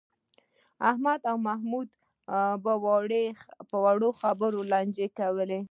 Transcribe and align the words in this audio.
احمد 0.89 1.19
او 1.31 1.37
محمود 1.47 1.87
په 3.69 3.77
وړو 3.83 4.09
خبرو 4.21 4.59
لانجه 4.71 5.07
وکړه. 5.09 5.59